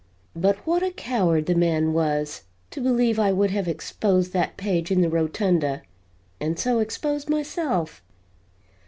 [0.35, 4.89] "But what a coward the man was, to believe I would have exposed that page
[4.89, 5.83] in the rotunda,
[6.39, 8.01] and so exposed myself.